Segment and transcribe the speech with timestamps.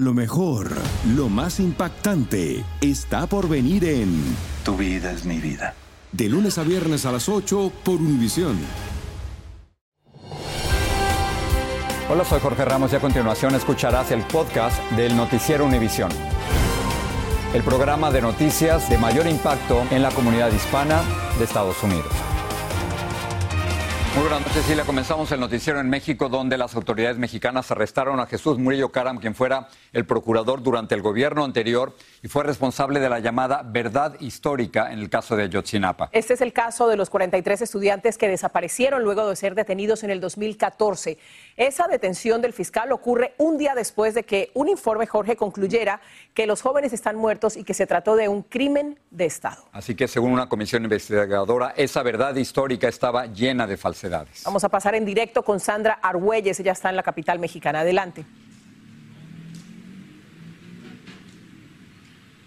[0.00, 0.70] Lo mejor,
[1.14, 4.34] lo más impactante, está por venir en
[4.64, 5.74] Tu vida es mi vida.
[6.10, 8.56] De lunes a viernes a las 8 por Univisión.
[12.08, 16.10] Hola, soy Jorge Ramos y a continuación escucharás el podcast del Noticiero Univisión.
[17.52, 21.02] El programa de noticias de mayor impacto en la comunidad hispana
[21.38, 22.29] de Estados Unidos.
[24.12, 24.84] Muy buenas noches, Cecilia.
[24.84, 29.36] Comenzamos el noticiero en México, donde las autoridades mexicanas arrestaron a Jesús Murillo Caram, quien
[29.36, 34.92] fuera el procurador durante el gobierno anterior y fue responsable de la llamada verdad histórica
[34.92, 36.10] en el caso de Ayotzinapa.
[36.12, 40.10] Este es el caso de los 43 estudiantes que desaparecieron luego de ser detenidos en
[40.10, 41.18] el 2014.
[41.56, 46.00] Esa detención del fiscal ocurre un día después de que un informe, Jorge, concluyera
[46.34, 49.64] que los jóvenes están muertos y que se trató de un crimen de Estado.
[49.72, 54.42] Así que, según una comisión investigadora, esa verdad histórica estaba llena de falsedades.
[54.44, 57.80] Vamos a pasar en directo con Sandra Argüelles, ella está en la capital mexicana.
[57.80, 58.24] Adelante.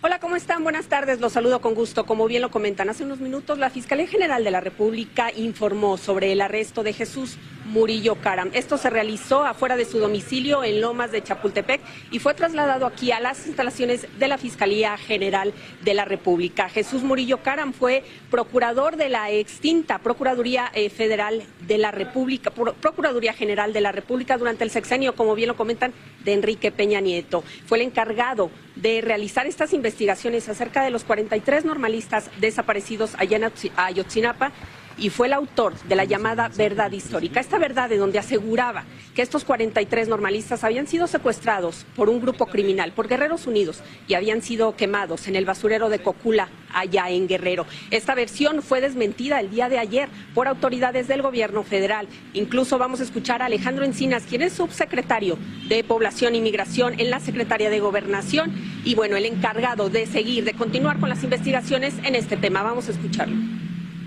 [0.06, 0.64] Hola, ¿cómo están?
[0.64, 2.06] Buenas tardes, los saludo con gusto.
[2.06, 6.34] Como bien lo comentan, hace unos minutos la Fiscalía General de la República informó sobre
[6.34, 8.50] el arresto de Jesús Murillo Caram.
[8.52, 11.80] Esto se realizó afuera de su domicilio en Lomas de Chapultepec
[12.12, 15.54] y fue trasladado aquí a las instalaciones de la Fiscalía General
[15.86, 16.67] de la República.
[16.67, 23.32] Jesús Murillo Caram fue procurador de la extinta Procuraduría eh, Federal de la República, Procuraduría
[23.32, 25.94] General de la República durante el sexenio, como bien lo comentan,
[26.26, 27.42] de Enrique Peña Nieto.
[27.66, 28.52] Fue el encargado
[28.84, 33.45] de realizar estas investigaciones acerca de los 43 normalistas desaparecidos allá en
[33.78, 34.52] Ayotzinapa
[34.97, 37.39] y fue el autor de la llamada verdad histórica.
[37.39, 38.83] Esta verdad de donde aseguraba
[39.16, 44.16] que estos 43 normalistas habían sido secuestrados por un grupo criminal, por Guerreros Unidos, y
[44.16, 47.66] habían sido quemados en el basurero de Cocula, allá en Guerrero.
[47.91, 52.08] Esta versión fue desmentida el día de ayer por autoridades del gobierno federal.
[52.33, 57.09] Incluso vamos a escuchar a Alejandro Encinas, quien es subsecretario de Población y Migración en
[57.09, 61.94] la Secretaría de Gobernación y bueno, el encargado de seguir, de continuar con las investigaciones
[62.03, 62.64] en este tema.
[62.64, 63.53] Vamos a escucharlo.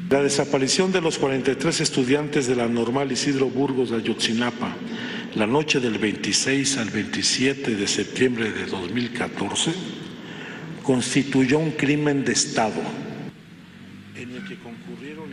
[0.09, 4.77] La desaparición de los 43 estudiantes de la normal Isidro Burgos de Ayotzinapa
[5.37, 9.71] la noche del 26 al 27 de septiembre de 2014
[10.83, 12.81] constituyó un crimen de Estado
[14.15, 15.29] en el que concurrieron.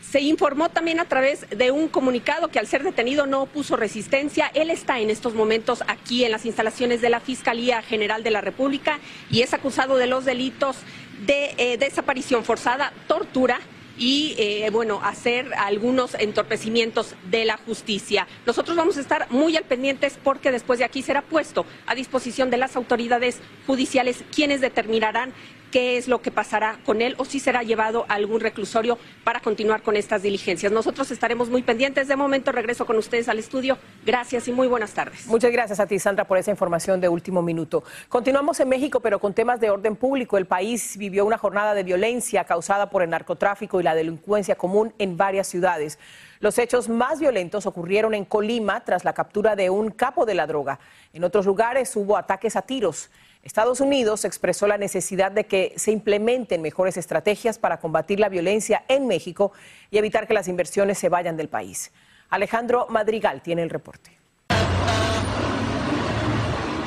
[0.00, 4.50] Se informó también a través de un comunicado que al ser detenido no opuso resistencia.
[4.54, 8.40] Él está en estos momentos aquí en las instalaciones de la Fiscalía General de la
[8.40, 8.98] República
[9.30, 10.78] y es acusado de los delitos
[11.26, 13.60] de eh, desaparición forzada, tortura
[13.98, 18.26] y, eh, bueno, hacer algunos entorpecimientos de la justicia.
[18.46, 22.50] Nosotros vamos a estar muy al pendientes porque después de aquí será puesto a disposición
[22.50, 25.34] de las autoridades judiciales quienes determinarán
[25.70, 29.40] qué es lo que pasará con él o si será llevado a algún reclusorio para
[29.40, 30.72] continuar con estas diligencias.
[30.72, 32.08] Nosotros estaremos muy pendientes.
[32.08, 33.78] De momento regreso con ustedes al estudio.
[34.04, 35.26] Gracias y muy buenas tardes.
[35.26, 37.84] Muchas gracias a ti, Sandra, por esa información de último minuto.
[38.08, 40.36] Continuamos en México, pero con temas de orden público.
[40.36, 44.92] El país vivió una jornada de violencia causada por el narcotráfico y la delincuencia común
[44.98, 45.98] en varias ciudades.
[46.40, 50.46] Los hechos más violentos ocurrieron en Colima tras la captura de un capo de la
[50.46, 50.78] droga.
[51.12, 53.10] En otros lugares hubo ataques a tiros.
[53.42, 58.84] Estados Unidos expresó la necesidad de que se implementen mejores estrategias para combatir la violencia
[58.88, 59.52] en México
[59.90, 61.90] y evitar que las inversiones se vayan del país.
[62.28, 64.18] Alejandro Madrigal tiene el reporte.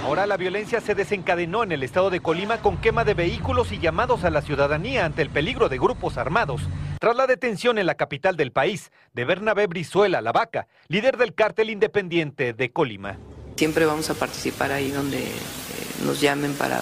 [0.03, 3.79] Ahora la violencia se desencadenó en el estado de Colima con quema de vehículos y
[3.79, 6.61] llamados a la ciudadanía ante el peligro de grupos armados.
[6.99, 11.33] Tras la detención en la capital del país de Bernabé Brizuela, la vaca, líder del
[11.33, 13.17] cártel independiente de Colima.
[13.55, 16.81] Siempre vamos a participar ahí donde eh, nos llamen para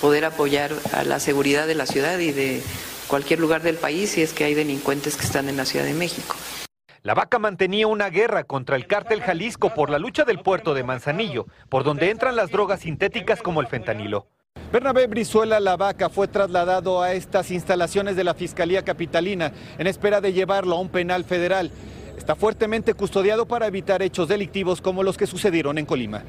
[0.00, 2.62] poder apoyar a la seguridad de la ciudad y de
[3.06, 5.94] cualquier lugar del país si es que hay delincuentes que están en la Ciudad de
[5.94, 6.36] México.
[7.02, 10.82] La vaca mantenía una guerra contra el cártel Jalisco por la lucha del puerto de
[10.82, 14.26] Manzanillo, por donde entran las drogas sintéticas como el fentanilo.
[14.72, 20.20] Bernabé Brizuela La Vaca fue trasladado a estas instalaciones de la Fiscalía Capitalina en espera
[20.20, 21.70] de llevarlo a un penal federal.
[22.18, 26.24] Está fuertemente custodiado para evitar hechos delictivos como los que sucedieron en Colima.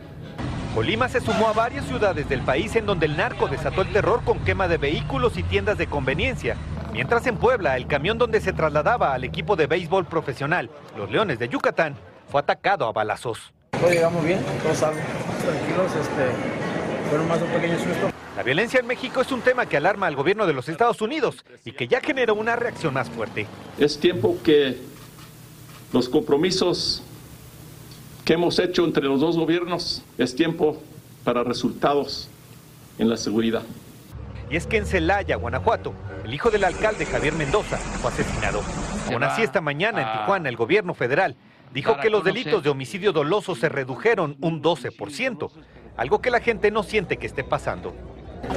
[0.73, 4.23] Colima se sumó a varias ciudades del país en donde el narco desató el terror
[4.23, 6.55] con quema de vehículos y tiendas de conveniencia.
[6.93, 11.40] Mientras en Puebla, el camión donde se trasladaba al equipo de béisbol profesional, los Leones
[11.40, 11.96] de Yucatán,
[12.29, 13.53] fue atacado a balazos.
[13.72, 18.11] Todo llegamos bien, todos tranquilos, este, fueron más un pequeño susto.
[18.35, 21.43] La violencia en México es un tema que alarma al gobierno de los Estados Unidos
[21.66, 23.47] y que ya generó una reacción más fuerte.
[23.79, 24.78] Es tiempo que
[25.91, 27.03] los compromisos
[28.28, 30.84] que hemos hecho entre los dos gobiernos, es tiempo
[31.24, 32.28] para resultados
[33.00, 33.64] en la seguridad.
[34.52, 35.94] Y es que en Celaya, Guanajuato,
[36.26, 38.62] el hijo del alcalde Javier Mendoza fue asesinado.
[39.09, 41.38] Aún así, esta mañana en Tijuana, el gobierno federal
[41.74, 45.52] Dijo que los delitos de homicidio doloso se redujeron un 12%,
[45.96, 47.94] algo que la gente no siente que esté pasando.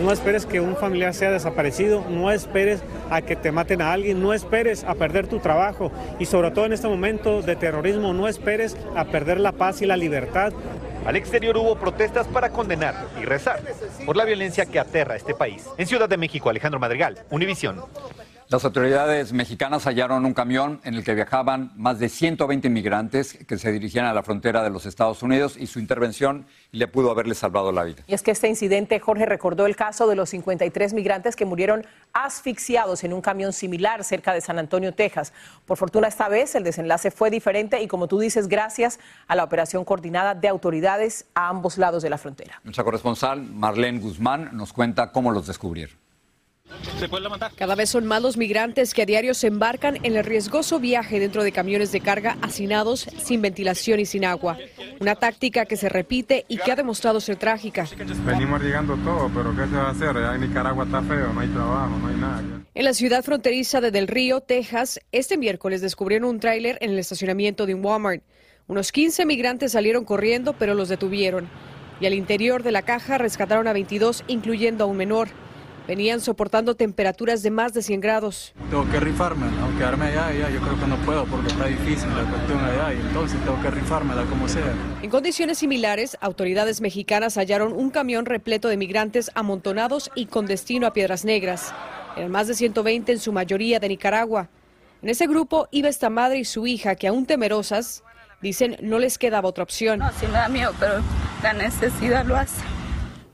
[0.03, 2.81] No esperes que un familiar sea desaparecido, no esperes
[3.11, 6.67] a que te maten a alguien, no esperes a perder tu trabajo y sobre todo
[6.67, 10.53] en este momento de terrorismo, no esperes a perder la paz y la libertad.
[11.05, 13.61] Al exterior hubo protestas para condenar y rezar
[14.07, 15.67] por la violencia que aterra a este país.
[15.77, 17.83] En Ciudad de México, Alejandro Madrigal, Univisión.
[18.51, 23.57] Las autoridades mexicanas hallaron un camión en el que viajaban más de 120 inmigrantes que
[23.57, 27.37] se dirigían a la frontera de los Estados Unidos y su intervención le pudo haberle
[27.37, 28.03] salvado la vida.
[28.09, 31.87] Y es que este incidente, Jorge, recordó el caso de los 53 migrantes que murieron
[32.13, 35.33] asfixiados en un camión similar cerca de San Antonio, Texas.
[35.65, 38.99] Por fortuna esta vez el desenlace fue diferente y como tú dices, gracias
[39.29, 42.61] a la operación coordinada de autoridades a ambos lados de la frontera.
[42.65, 46.01] Nuestra corresponsal Marlene Guzmán nos cuenta cómo los descubrieron.
[47.57, 51.19] Cada vez son más los migrantes que a diario se embarcan en el riesgoso viaje
[51.19, 54.59] dentro de camiones de carga hacinados, sin ventilación y sin agua.
[55.01, 57.87] Una táctica que se repite y que ha demostrado ser trágica.
[58.25, 60.15] Venimos llegando todo, pero ¿qué se va a hacer?
[60.15, 62.43] Ya en Nicaragua está feo, no hay trabajo, no hay nada.
[62.75, 66.99] En la ciudad fronteriza de Del Río, Texas, este miércoles descubrieron un tráiler en el
[66.99, 68.23] estacionamiento de un Walmart.
[68.69, 71.49] Unos 15 migrantes salieron corriendo, pero los detuvieron.
[72.01, 75.29] Y al interior de la caja rescataron a 22, incluyendo a un menor.
[75.91, 78.53] Venían soportando temperaturas de más de 100 grados.
[78.71, 79.77] Tengo que rifarme, ¿no?
[79.77, 83.01] quedarme allá, allá, yo creo que no puedo porque está difícil la cuestión allá y
[83.01, 84.73] entonces tengo que rifármela como sea.
[85.03, 90.87] En condiciones similares, autoridades mexicanas hallaron un camión repleto de migrantes amontonados y con destino
[90.87, 91.75] a Piedras Negras.
[92.17, 94.49] Eran más de 120 en su mayoría de Nicaragua.
[95.03, 98.05] En ese grupo iba esta madre y su hija que aún temerosas
[98.41, 99.99] dicen no les quedaba otra opción.
[99.99, 101.03] No, sí me da miedo, pero
[101.43, 102.63] la necesidad lo hace.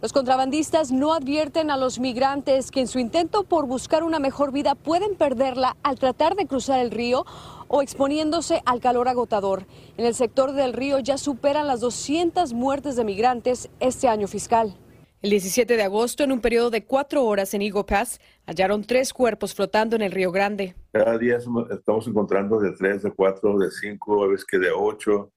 [0.03, 4.53] Los contrabandistas no advierten a los migrantes que en su intento por buscar una mejor
[4.53, 7.25] vida pueden perderla al tratar de cruzar el río
[7.69, 9.65] o exponiéndose al calor agotador.
[9.97, 14.77] En el sector del río ya superan las 200 muertes de migrantes este año fiscal.
[15.23, 19.15] El 17 de agosto, en un periodo de cuatro horas en Eagle Pass, hallaron tres
[19.15, 20.77] cuerpos flotando en el Río Grande.
[20.93, 21.39] Cada día
[21.71, 25.33] estamos encontrando de tres, de cuatro, de cinco, a veces que de ocho.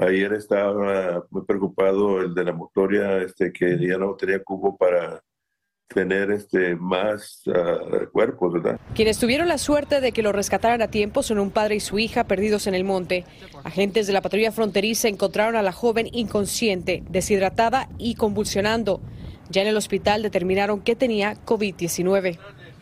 [0.00, 5.22] Ayer estaba muy preocupado el de la motoria, este, que ya no tenía cubo para
[5.88, 8.80] tener este, más uh, cuerpos, ¿verdad?
[8.94, 11.98] Quienes tuvieron la suerte de que lo rescataran a tiempo son un padre y su
[11.98, 13.26] hija perdidos en el monte.
[13.62, 19.02] Agentes de la patrulla fronteriza encontraron a la joven inconsciente, deshidratada y convulsionando.
[19.50, 22.38] Ya en el hospital determinaron que tenía COVID-19.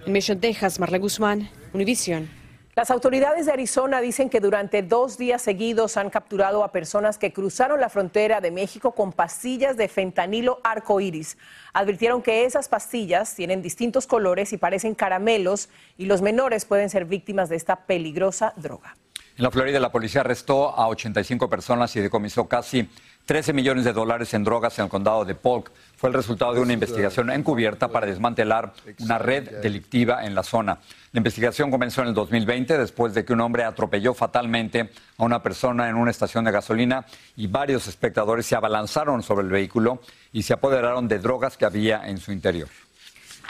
[0.06, 2.37] En Mission, Texas, Marlene Guzmán, Univision.
[2.78, 7.32] Las autoridades de Arizona dicen que durante dos días seguidos han capturado a personas que
[7.32, 11.38] cruzaron la frontera de México con pastillas de fentanilo arcoíris.
[11.72, 17.04] Advirtieron que esas pastillas tienen distintos colores y parecen caramelos y los menores pueden ser
[17.04, 18.96] víctimas de esta peligrosa droga.
[19.36, 22.88] En la Florida, la policía arrestó a 85 personas y decomisó casi
[23.28, 25.70] 13 millones de dólares en drogas en el condado de Polk.
[25.98, 30.78] Fue el resultado de una investigación encubierta para desmantelar una red delictiva en la zona.
[31.12, 34.88] La investigación comenzó en el 2020 después de que un hombre atropelló fatalmente
[35.18, 37.04] a una persona en una estación de gasolina
[37.36, 40.00] y varios espectadores se abalanzaron sobre el vehículo
[40.32, 42.68] y se apoderaron de drogas que había en su interior.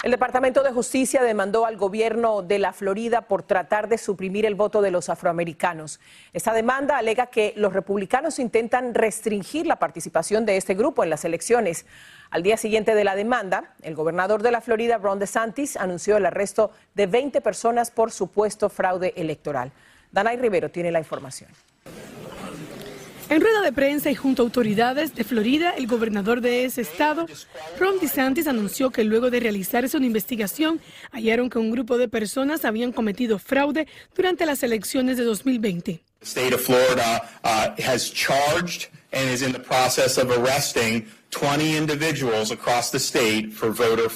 [0.05, 4.55] El Departamento de Justicia demandó al gobierno de la Florida por tratar de suprimir el
[4.55, 5.99] voto de los afroamericanos.
[6.33, 11.25] Esta demanda alega que los republicanos intentan restringir la participación de este grupo en las
[11.25, 11.85] elecciones.
[12.31, 16.27] Al día siguiente de la demanda, el gobernador de la Florida, Ron DeSantis, anunció el
[16.27, 19.73] arresto de 20 personas por supuesto fraude electoral.
[20.13, 21.51] Danay Rivero tiene la información.
[23.31, 27.27] En rueda de prensa y junto a autoridades de Florida, el gobernador de ese estado,
[27.79, 30.81] Ron DeSantis, anunció que luego de realizarse una investigación,
[31.13, 36.01] hallaron que un grupo de personas habían cometido fraude durante las elecciones de 2020.
[36.21, 41.77] The state of Florida uh, has charged and is in the process of arresting 20
[41.77, 44.09] individuals across the state for voter.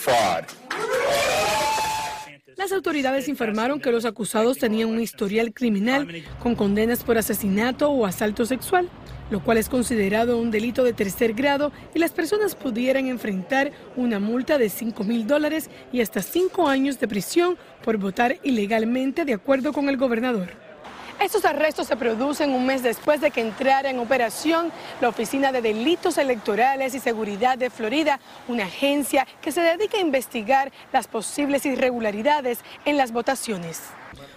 [2.63, 6.07] Las autoridades informaron que los acusados tenían un historial criminal
[6.39, 8.89] con condenas por asesinato o asalto sexual,
[9.33, 14.21] lo cual es considerado un delito de tercer grado y las personas pudieran enfrentar una
[14.21, 19.35] multa de 5 mil dólares y hasta cinco años de prisión por votar ilegalmente de
[19.35, 20.72] acuerdo con el gobernador.
[21.21, 25.63] Estos arrestos se producen un mes después de que entrara en operación la Oficina de
[25.63, 31.65] Delitos Electorales y Seguridad de Florida, una agencia que se dedica a investigar las posibles
[31.65, 33.81] irregularidades en las votaciones.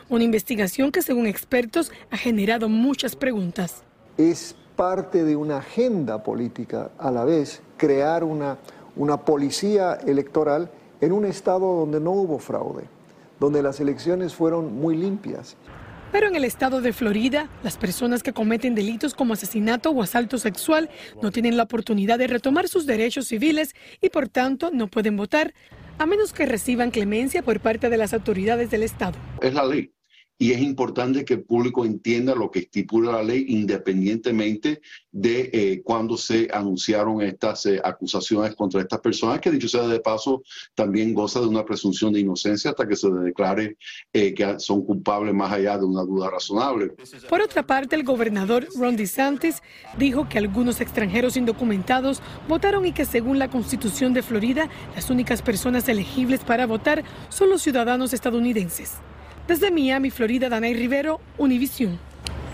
[0.09, 3.83] Una investigación que, según expertos, ha generado muchas preguntas.
[4.17, 8.57] Es parte de una agenda política a la vez crear una,
[8.95, 10.69] una policía electoral
[11.01, 12.83] en un estado donde no hubo fraude,
[13.39, 15.55] donde las elecciones fueron muy limpias.
[16.15, 20.37] Pero en el estado de Florida, las personas que cometen delitos como asesinato o asalto
[20.37, 20.89] sexual
[21.21, 25.53] no tienen la oportunidad de retomar sus derechos civiles y por tanto no pueden votar,
[25.97, 29.17] a menos que reciban clemencia por parte de las autoridades del estado.
[29.41, 29.94] Es la ley
[30.37, 35.81] y es importante que el público entienda lo que estipula la ley independientemente de eh,
[35.81, 41.13] cuando se anunciaron estas eh, acusaciones contra estas personas, que dicho sea de paso, también
[41.13, 43.77] goza de una presunción de inocencia hasta que se declare
[44.11, 46.93] eh, que son culpables más allá de una duda razonable.
[47.29, 49.61] Por otra parte, el gobernador Ron DeSantis
[49.97, 55.41] dijo que algunos extranjeros indocumentados votaron y que según la constitución de Florida, las únicas
[55.41, 58.95] personas elegibles para votar son los ciudadanos estadounidenses.
[59.47, 61.99] Desde Miami, Florida, Danay Rivero, Univisión.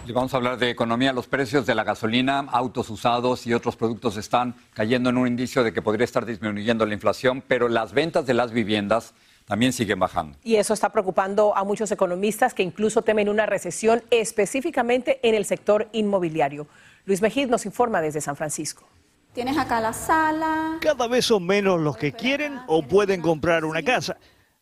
[0.06, 1.14] Y vamos a hablar de economía.
[1.14, 5.64] Los precios de la gasolina, autos usados y otros productos están cayendo en un indicio
[5.64, 9.14] de que podría estar disminuyendo la inflación, pero las ventas de las viviendas
[9.46, 10.38] también siguen bajando.
[10.44, 15.46] Y eso está preocupando a muchos economistas que incluso temen una recesión específicamente en el
[15.46, 16.68] sector inmobiliario.
[17.06, 18.86] Luis Mejid nos informa desde San Francisco.
[19.34, 20.78] Tienes acá la sala.
[20.82, 24.18] Cada vez son menos los que quieren o pueden comprar una casa.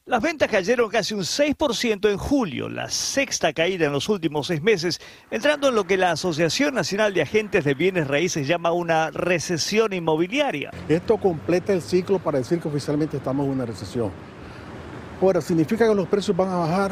[0.09, 4.59] Las ventas cayeron casi un 6% en julio, la sexta caída en los últimos seis
[4.59, 4.99] meses,
[5.29, 9.93] entrando en lo que la Asociación Nacional de Agentes de Bienes Raíces llama una recesión
[9.93, 10.71] inmobiliaria.
[10.87, 14.09] Esto completa el ciclo para decir que oficialmente estamos en una recesión.
[15.21, 16.91] Ahora, ¿significa que los precios van a bajar?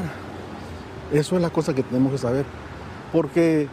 [1.12, 2.46] Eso es la cosa que tenemos que saber.
[3.12, 3.68] Porque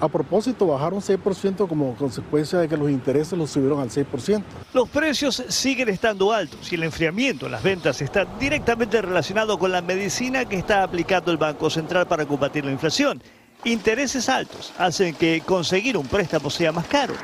[0.00, 4.42] a propósito, bajaron 6% como consecuencia de que los intereses los subieron al 6%.
[4.72, 9.72] Los precios siguen estando altos y el enfriamiento en las ventas está directamente relacionado con
[9.72, 13.22] la medicina que está aplicando el Banco Central para combatir la inflación.
[13.64, 17.14] Intereses altos hacen que conseguir un préstamo sea más caro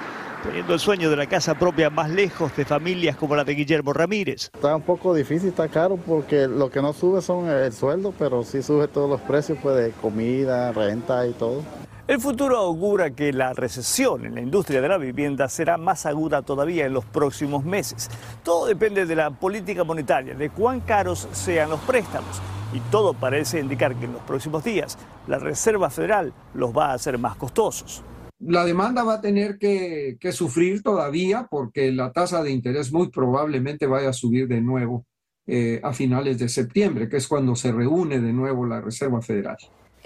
[0.44, 3.94] poniendo el sueño de la casa propia más lejos de familias como la de Guillermo
[3.94, 4.50] Ramírez.
[4.52, 8.44] Está un poco difícil, está caro porque lo que no sube son el sueldo, pero
[8.44, 11.62] sí sube todos los precios pues, de comida, renta y todo.
[12.06, 16.42] El futuro augura que la recesión en la industria de la vivienda será más aguda
[16.42, 18.10] todavía en los próximos meses.
[18.42, 22.42] Todo depende de la política monetaria, de cuán caros sean los préstamos.
[22.74, 26.92] Y todo parece indicar que en los próximos días la Reserva Federal los va a
[26.92, 28.02] hacer más costosos.
[28.38, 33.86] La demanda va a tener que, sufrir todavía porque la tasa de interés muy probablemente
[33.86, 35.06] vaya a subir de nuevo
[35.46, 39.56] eh, a finales de septiembre, que es cuando se reúne de nuevo la Reserva Federal.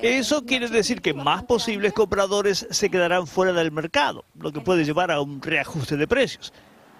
[0.00, 4.84] Eso quiere decir que más posibles compradores se quedarán fuera del mercado, lo que puede
[4.84, 6.52] llevar a un reajuste de precios.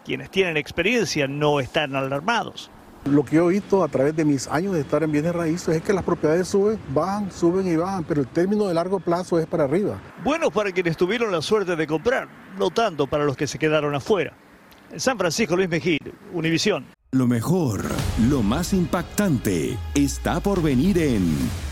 [0.04, 2.72] Quienes tienen experiencia no están alarmados.
[3.04, 5.82] Lo que he visto a través de mis años de estar en bienes raíces es
[5.82, 9.46] que las propiedades suben, bajan, suben y bajan, pero el término de largo plazo es
[9.46, 10.00] para arriba.
[10.24, 12.26] Bueno para quienes tuvieron la suerte de comprar,
[12.58, 14.32] no tanto para los que se quedaron afuera.
[14.90, 15.98] En San Francisco, Luis Mejía,
[16.32, 16.97] Univisión.
[17.10, 17.86] Lo mejor,
[18.28, 21.24] lo más impactante, está por venir en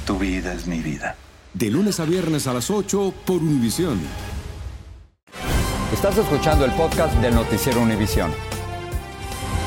[0.06, 1.14] Tu vida es mi vida.
[1.52, 4.00] De lunes a viernes a las 8 por Univisión.
[5.92, 8.32] Estás escuchando el podcast del noticiero Univisión.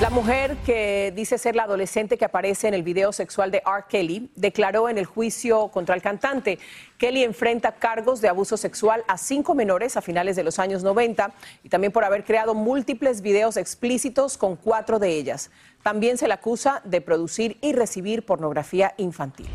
[0.02, 3.84] La mujer que dice ser la adolescente que aparece en el video sexual de R.
[3.90, 6.58] Kelly declaró en el juicio contra el cantante.
[6.98, 11.34] Kelly enfrenta cargos de abuso sexual a cinco menores a finales de los años 90
[11.66, 15.52] y también por haber creado múltiples videos explícitos con cuatro de ellas.
[15.84, 19.50] También se le acusa de producir y recibir pornografía infantil.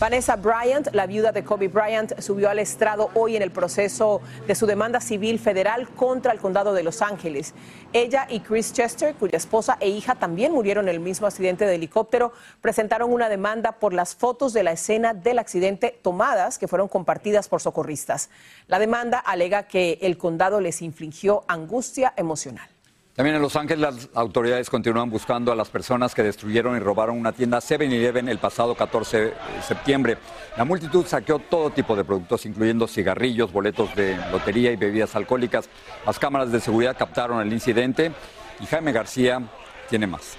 [0.00, 4.54] Vanessa Bryant, la viuda de Kobe Bryant, subió al estrado hoy en el proceso de
[4.54, 7.52] su demanda civil federal contra el condado de Los Ángeles.
[7.92, 11.74] Ella y Chris Chester, cuya esposa e hija también murieron en el mismo accidente de
[11.74, 16.88] helicóptero, presentaron una demanda por las fotos de la escena del accidente tomadas que fueron
[16.88, 18.30] compartidas por socorristas.
[18.68, 22.69] La demanda alega que el condado les infligió angustia emocional.
[23.20, 27.18] También en Los Ángeles las autoridades continúan buscando a las personas que destruyeron y robaron
[27.18, 30.16] una tienda 7-Eleven el pasado 14 de septiembre.
[30.56, 35.68] La multitud saqueó todo tipo de productos, incluyendo cigarrillos, boletos de lotería y bebidas alcohólicas.
[36.06, 38.10] Las cámaras de seguridad captaron el incidente
[38.58, 39.42] y Jaime García
[39.90, 40.38] tiene más.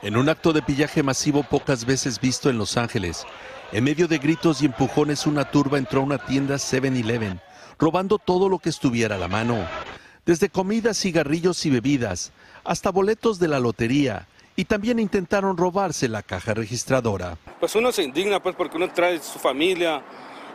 [0.00, 3.26] En un acto de pillaje masivo pocas veces visto en Los Ángeles,
[3.72, 7.40] en medio de gritos y empujones una turba entró a una tienda 7-Eleven,
[7.80, 9.66] robando todo lo que estuviera a la mano
[10.24, 12.32] desde comidas, cigarrillos y bebidas,
[12.64, 17.38] hasta boletos de la lotería, y también intentaron robarse la caja registradora.
[17.58, 20.02] Pues uno se indigna pues porque uno trae su familia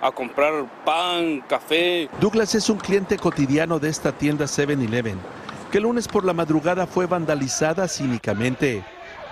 [0.01, 2.07] a comprar pan, café.
[2.21, 5.17] Douglas es un cliente cotidiano de esta tienda 7-Eleven,
[5.71, 8.83] que el lunes por la madrugada fue vandalizada cínicamente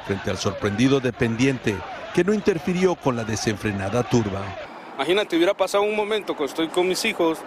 [0.06, 1.76] frente al sorprendido dependiente
[2.14, 4.65] que no interfirió con la desenfrenada turba.
[4.96, 7.40] Imagínate, hubiera pasado un momento cuando estoy con mis hijos.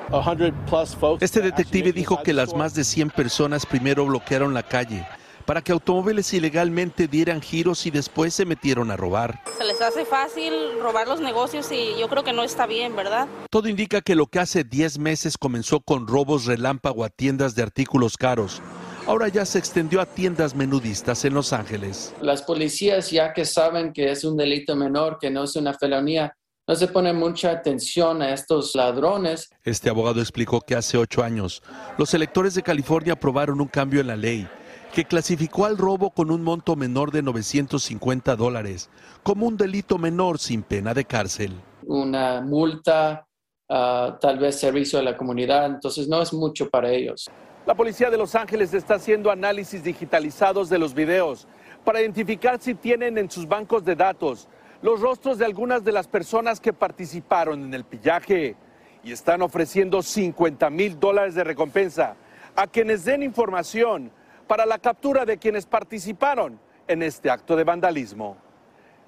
[1.20, 5.06] Este detective dijo que las más de 100 personas primero bloquearon la calle
[5.46, 9.40] para que automóviles ilegalmente dieran giros y después se metieron a robar.
[9.56, 10.52] Se les hace fácil
[10.82, 13.26] robar los negocios y yo creo que no está bien, ¿verdad?
[13.48, 17.62] Todo indica que lo que hace 10 meses comenzó con robos relámpago a tiendas de
[17.62, 18.60] artículos caros.
[19.06, 22.14] Ahora ya se extendió a tiendas menudistas en Los Ángeles.
[22.20, 26.36] Las policías ya que saben que es un delito menor, que no es una felonía,
[26.68, 29.50] no se pone mucha atención a estos ladrones.
[29.64, 31.62] Este abogado explicó que hace ocho años
[31.96, 34.46] los electores de California aprobaron un cambio en la ley
[34.92, 38.90] que clasificó al robo con un monto menor de 950 dólares
[39.22, 41.52] como un delito menor sin pena de cárcel.
[41.86, 43.26] Una multa,
[43.70, 47.30] uh, tal vez servicio a la comunidad, entonces no es mucho para ellos.
[47.66, 51.46] La policía de Los Ángeles está haciendo análisis digitalizados de los videos
[51.84, 54.48] para identificar si tienen en sus bancos de datos
[54.82, 58.56] los rostros de algunas de las personas que participaron en el pillaje
[59.02, 62.16] y están ofreciendo 50 mil dólares de recompensa
[62.54, 64.10] a quienes den información
[64.46, 68.36] para la captura de quienes participaron en este acto de vandalismo.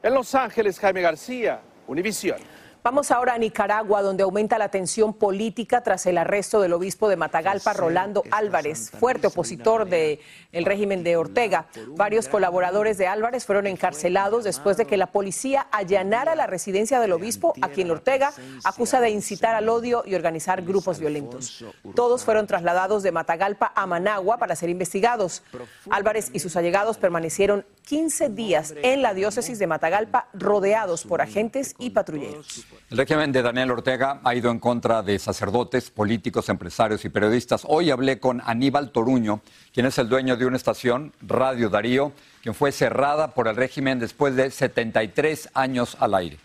[0.03, 2.39] En Los Ángeles, Jaime García, Univisión.
[2.83, 7.17] Vamos ahora a Nicaragua, donde aumenta la tensión política tras el arresto del obispo de
[7.17, 10.19] Matagalpa, Rolando Álvarez, fuerte opositor del
[10.53, 11.67] régimen de Ortega.
[11.89, 17.13] Varios colaboradores de Álvarez fueron encarcelados después de que la policía allanara la residencia del
[17.13, 18.33] obispo, a quien Ortega
[18.65, 21.63] acusa de incitar al odio y organizar grupos violentos.
[21.95, 25.43] Todos fueron trasladados de Matagalpa a Managua para ser investigados.
[25.91, 31.75] Álvarez y sus allegados permanecieron 15 días en la diócesis de Matagalpa, rodeados por agentes
[31.79, 32.65] y patrulleros.
[32.91, 37.63] El régimen de Daniel Ortega ha ido en contra de sacerdotes, políticos, empresarios y periodistas.
[37.69, 39.43] Hoy hablé con Aníbal Toruño,
[39.73, 42.11] quien es el dueño de una estación, Radio Darío,
[42.43, 46.39] quien fue cerrada por el régimen después de 73 años al aire.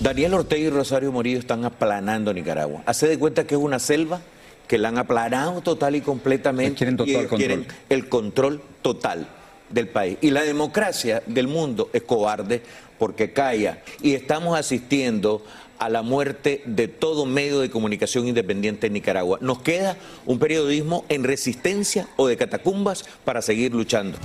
[0.00, 2.82] Daniel Ortega y Rosario Morillo están aplanando Nicaragua.
[2.86, 4.20] Hace de cuenta que es una selva
[4.66, 6.74] que la han aplanado total y completamente.
[6.74, 7.66] Quieren total control.
[7.88, 9.28] el control total
[9.70, 10.18] del país.
[10.20, 12.62] Y la democracia del mundo es cobarde
[12.98, 13.82] porque calla.
[14.02, 15.42] Y estamos asistiendo
[15.78, 19.38] a la muerte de todo medio de comunicación independiente en Nicaragua.
[19.40, 19.96] Nos queda
[20.26, 24.18] un periodismo en resistencia o de catacumbas para seguir luchando.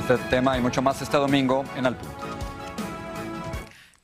[0.00, 1.96] Este tema y mucho más este domingo en Al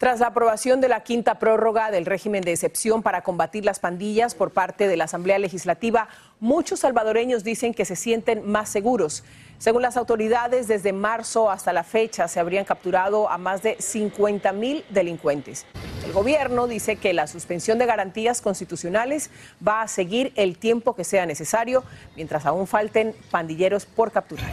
[0.04, 4.34] tras la aprobación de la quinta prórroga del régimen de excepción para combatir las pandillas
[4.34, 6.08] por parte de la Asamblea Legislativa,
[6.40, 9.24] muchos salvadoreños dicen que se sienten más seguros.
[9.56, 14.52] Según las autoridades, desde marzo hasta la fecha se habrían capturado a más de 50
[14.52, 15.64] mil delincuentes.
[16.04, 19.30] El gobierno dice que la suspensión de garantías constitucionales
[19.66, 21.82] va a seguir el tiempo que sea necesario
[22.14, 24.50] mientras aún falten pandilleros por capturar.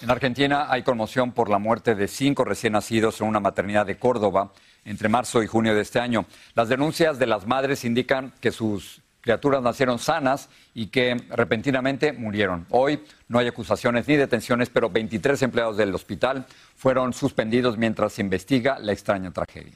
[0.00, 3.98] En Argentina hay conmoción por la muerte de cinco recién nacidos en una maternidad de
[3.98, 4.52] Córdoba
[4.88, 6.26] entre marzo y junio de este año.
[6.54, 12.66] Las denuncias de las madres indican que sus criaturas nacieron sanas y que repentinamente murieron.
[12.70, 16.46] Hoy no hay acusaciones ni detenciones, pero 23 empleados del hospital
[16.76, 19.74] fueron suspendidos mientras se investiga la extraña tragedia.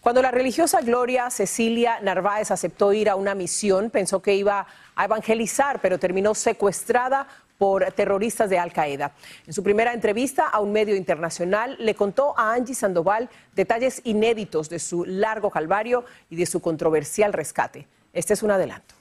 [0.00, 5.04] Cuando la religiosa Gloria Cecilia Narváez aceptó ir a una misión, pensó que iba a
[5.04, 7.26] evangelizar, pero terminó secuestrada
[7.58, 9.12] por terroristas de Al Qaeda.
[9.46, 14.68] En su primera entrevista a un medio internacional le contó a Angie Sandoval detalles inéditos
[14.68, 17.86] de su largo calvario y de su controversial rescate.
[18.12, 18.94] Este es un adelanto.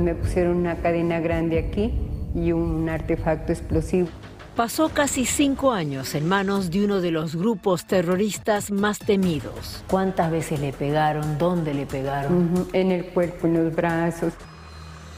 [0.00, 1.92] Me pusieron una cadena grande aquí
[2.34, 4.08] y un artefacto explosivo.
[4.56, 9.84] Pasó casi cinco años en manos de uno de los grupos terroristas más temidos.
[9.86, 11.36] ¿Cuántas veces le pegaron?
[11.36, 12.66] ¿Dónde le pegaron?
[12.72, 14.32] En el cuerpo, en los brazos.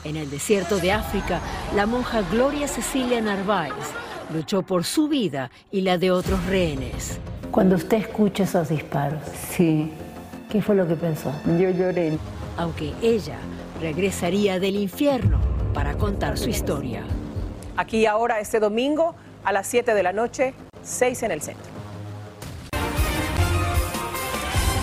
[0.03, 1.38] En el desierto de África,
[1.77, 3.74] la monja Gloria Cecilia Narváez
[4.35, 7.20] luchó por su vida y la de otros rehenes.
[7.53, 9.92] Cuando usted escucha esos disparos, sí.
[10.51, 11.33] ¿Qué fue lo que pensó?
[11.46, 12.18] Yo lloré.
[12.57, 13.38] Aunque ella
[13.81, 15.38] regresaría del infierno
[15.72, 17.05] para contar su historia.
[17.77, 19.14] Aquí ahora este domingo
[19.48, 21.64] a las 7 de la noche, 6 en el centro.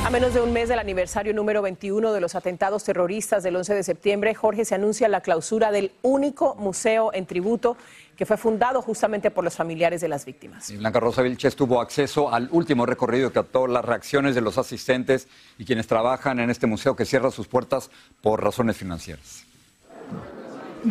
[0.04, 3.75] A menos de un mes del aniversario número 21 de los atentados terroristas del 11
[3.75, 7.78] de septiembre, Jorge se anuncia la clausura del único museo en tributo
[8.17, 10.75] que fue fundado justamente por los familiares de las víctimas.
[10.75, 15.28] Blanca Rosa Vilches tuvo acceso al último recorrido que captó las reacciones de los asistentes
[15.60, 19.45] y quienes trabajan en este museo que cierra sus puertas por razones financieras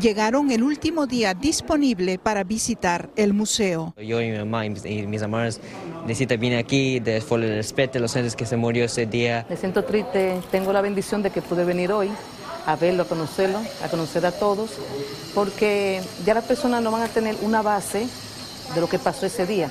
[0.00, 3.94] llegaron el último día disponible para visitar el museo.
[3.96, 4.70] Yo y mi mamá y
[5.06, 5.60] mis hermanos
[6.06, 9.46] necesitan venir aquí, después el respeto a los seres que se murió ese día.
[9.48, 12.10] Me siento triste, tengo la bendición de que pude venir hoy
[12.66, 14.70] a verlo, a conocerlo, a conocer a todos,
[15.34, 18.06] porque ya las personas no van a tener una base
[18.74, 19.70] de lo que pasó ese día.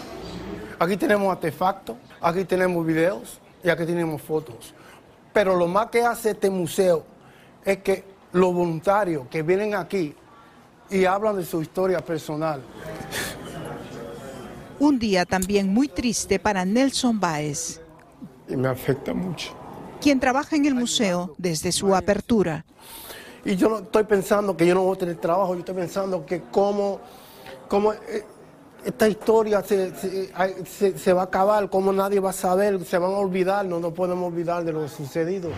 [0.80, 4.74] Aquí tenemos artefactos, aquí tenemos videos y aquí tenemos fotos.
[5.34, 7.04] Pero lo más que hace este museo
[7.66, 10.16] es que los voluntarios que vienen aquí
[10.90, 12.62] y hablan de su historia personal,
[14.80, 17.80] Un día también muy triste para Nelson Baez.
[18.50, 19.56] Y me afecta mucho.
[20.02, 22.66] Quien trabaja en el museo desde su apertura.
[23.46, 26.26] Y yo no estoy pensando que yo no voy a tener trabajo, yo estoy pensando
[26.26, 27.00] que cómo,
[27.70, 28.26] cómo eh,
[28.84, 33.12] esta historia se, se, se, va a acabar, cómo nadie va a saber, se van
[33.12, 35.50] a olvidar, no nos podemos olvidar de lo sucedido.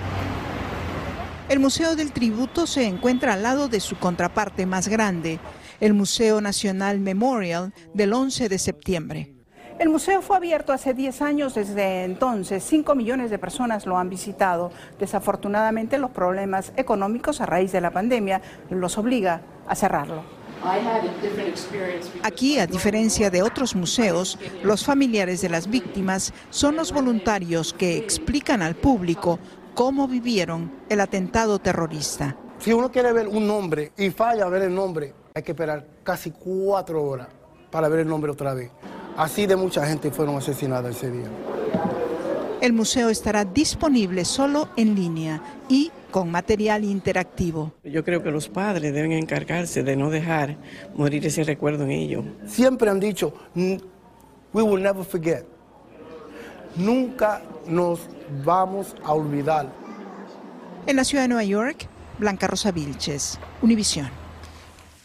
[1.48, 5.40] El Museo del Tributo se encuentra al lado de su contraparte más grande,
[5.80, 9.32] el Museo Nacional Memorial del 11 de septiembre.
[9.78, 14.10] El museo fue abierto hace 10 años, desde entonces 5 millones de personas lo han
[14.10, 14.72] visitado.
[14.98, 20.24] Desafortunadamente los problemas económicos a raíz de la pandemia los obliga a cerrarlo.
[22.24, 27.98] Aquí, a diferencia de otros museos, los familiares de las víctimas son los voluntarios que
[27.98, 29.38] explican al público
[29.76, 32.36] cómo vivieron el atentado terrorista.
[32.58, 35.86] Si uno quiere ver un nombre y falla a ver el nombre, hay que esperar
[36.02, 37.28] casi cuatro horas
[37.70, 38.72] para ver el nombre otra vez.
[39.18, 41.28] Así de mucha gente fueron asesinadas ese día.
[42.62, 47.74] El museo estará disponible solo en línea y con material interactivo.
[47.84, 50.58] Yo creo que los padres deben encargarse de no dejar
[50.96, 52.26] morir ese recuerdo en ellos.
[52.48, 55.46] Siempre han dicho, we will never forget.
[56.76, 58.02] Nunca nos
[58.44, 59.72] vamos a olvidar.
[60.88, 61.88] En la ciudad de Nueva York,
[62.20, 64.10] Blanca Rosa Vilches, Univisión.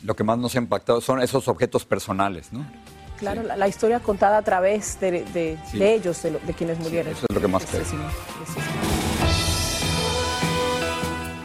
[0.02, 2.66] Lo que más nos ha impactado son esos objetos personales, ¿no?
[3.18, 5.78] Claro, la, la, historia contada a través de, de, sí.
[5.78, 7.12] de ellos, de, lo, de, quienes murieron.
[7.12, 7.82] Eso es lo que más creo.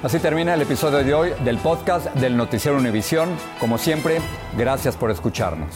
[0.01, 3.29] Así termina el episodio de hoy del podcast del Noticiero Univisión.
[3.59, 4.19] Como siempre,
[4.57, 5.75] gracias por escucharnos.